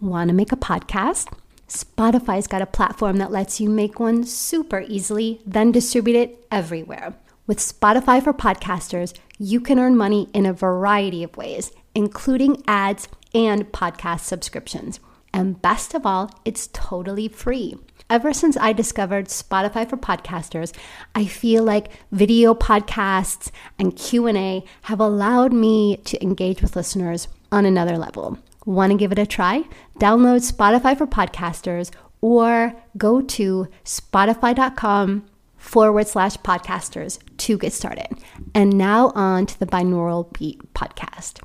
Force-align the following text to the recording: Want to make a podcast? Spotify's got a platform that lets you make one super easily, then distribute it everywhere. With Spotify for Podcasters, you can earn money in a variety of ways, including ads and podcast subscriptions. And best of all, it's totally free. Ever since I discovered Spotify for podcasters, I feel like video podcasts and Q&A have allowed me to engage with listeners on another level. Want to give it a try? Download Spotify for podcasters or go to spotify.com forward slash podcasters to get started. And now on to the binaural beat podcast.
Want 0.00 0.28
to 0.28 0.34
make 0.34 0.50
a 0.50 0.56
podcast? 0.56 1.30
Spotify's 1.68 2.46
got 2.46 2.62
a 2.62 2.66
platform 2.66 3.18
that 3.18 3.30
lets 3.30 3.60
you 3.60 3.68
make 3.68 4.00
one 4.00 4.24
super 4.24 4.80
easily, 4.88 5.42
then 5.44 5.72
distribute 5.72 6.16
it 6.16 6.46
everywhere. 6.50 7.14
With 7.46 7.58
Spotify 7.58 8.24
for 8.24 8.32
Podcasters, 8.32 9.12
you 9.38 9.60
can 9.60 9.78
earn 9.78 9.98
money 9.98 10.30
in 10.32 10.46
a 10.46 10.54
variety 10.54 11.22
of 11.22 11.36
ways, 11.36 11.70
including 11.94 12.62
ads 12.66 13.08
and 13.34 13.70
podcast 13.72 14.20
subscriptions. 14.20 15.00
And 15.34 15.60
best 15.60 15.92
of 15.92 16.06
all, 16.06 16.30
it's 16.46 16.70
totally 16.72 17.28
free. 17.28 17.76
Ever 18.08 18.32
since 18.32 18.56
I 18.56 18.72
discovered 18.72 19.26
Spotify 19.26 19.86
for 19.86 19.98
podcasters, 19.98 20.74
I 21.14 21.26
feel 21.26 21.62
like 21.62 21.92
video 22.10 22.54
podcasts 22.54 23.50
and 23.78 23.94
Q&A 23.94 24.64
have 24.82 24.98
allowed 24.98 25.52
me 25.52 25.98
to 25.98 26.22
engage 26.22 26.62
with 26.62 26.74
listeners 26.74 27.28
on 27.52 27.66
another 27.66 27.98
level. 27.98 28.38
Want 28.66 28.92
to 28.92 28.98
give 28.98 29.12
it 29.12 29.18
a 29.18 29.26
try? 29.26 29.64
Download 29.98 30.40
Spotify 30.40 30.96
for 30.96 31.06
podcasters 31.06 31.90
or 32.20 32.74
go 32.96 33.20
to 33.22 33.68
spotify.com 33.84 35.24
forward 35.56 36.06
slash 36.06 36.36
podcasters 36.38 37.18
to 37.38 37.58
get 37.58 37.72
started. 37.72 38.08
And 38.54 38.76
now 38.76 39.12
on 39.14 39.46
to 39.46 39.58
the 39.58 39.66
binaural 39.66 40.32
beat 40.38 40.60
podcast. 40.74 41.40